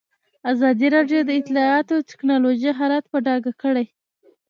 ازادي 0.51 0.87
راډیو 0.95 1.19
د 1.25 1.31
اطلاعاتی 1.41 1.97
تکنالوژي 2.09 2.71
حالت 2.79 3.05
په 3.11 3.17
ډاګه 3.25 3.51
کړی. 3.61 3.85